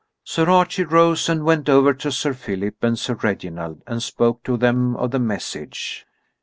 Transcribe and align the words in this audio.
Sir 0.23 0.49
Archie 0.49 0.83
rose 0.83 1.29
and 1.29 1.43
went 1.43 1.69
over 1.69 1.93
to 1.93 2.11
Sir 2.11 2.33
Philip 2.33 2.75
and 2.83 2.97
Sir 2.97 3.13
Reginald 3.13 3.83
and 3.85 4.01
spoke 4.01 4.41
to 4.45 4.57
them 4.57 4.95
of 4.95 5.11
the 5.11 5.19
message. 5.19 6.07